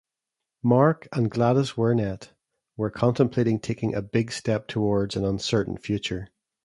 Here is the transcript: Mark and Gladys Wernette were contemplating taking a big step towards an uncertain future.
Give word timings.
Mark 0.63 1.07
and 1.11 1.29
Gladys 1.29 1.73
Wernette 1.77 2.31
were 2.75 2.89
contemplating 2.89 3.59
taking 3.59 3.93
a 3.93 4.01
big 4.01 4.31
step 4.31 4.67
towards 4.67 5.15
an 5.15 5.23
uncertain 5.25 5.77
future. 5.77 6.29